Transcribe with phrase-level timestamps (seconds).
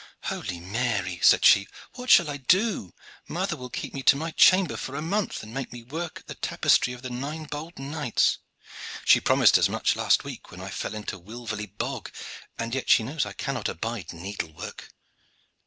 [0.23, 2.91] "Holy Mary!" said she, "what shall I do?
[3.27, 6.25] Mother will keep me to my chamber for a month, and make me work at
[6.25, 8.39] the tapestry of the nine bold knights.
[9.05, 12.09] She promised as much last week, when I fell into Wilverley bog,
[12.57, 14.91] and yet she knows that I cannot abide needle work."